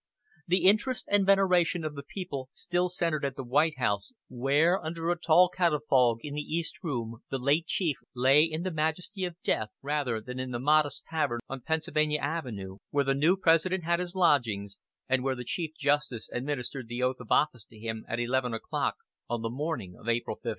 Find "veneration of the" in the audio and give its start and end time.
1.27-2.01